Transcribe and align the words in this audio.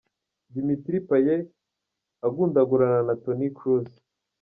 Dimitri 0.53 0.97
Payet 1.07 1.43
agundagurana 2.27 3.01
na 3.07 3.13
Tony 3.23 3.47
Kroos. 3.57 3.91